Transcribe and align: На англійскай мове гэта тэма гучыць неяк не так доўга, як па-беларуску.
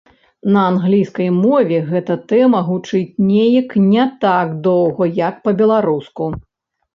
На 0.53 0.61
англійскай 0.69 1.27
мове 1.43 1.77
гэта 1.91 2.15
тэма 2.33 2.61
гучыць 2.69 3.11
неяк 3.27 3.77
не 3.91 4.07
так 4.25 4.57
доўга, 4.71 5.03
як 5.29 5.35
па-беларуску. 5.47 6.33